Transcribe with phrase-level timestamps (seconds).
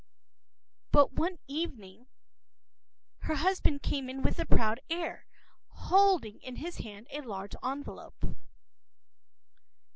[0.91, 2.07] p><INT>But one evening
[3.19, 5.27] her husband came in with a proud air,
[5.67, 8.25] holding in his hand a large envelope.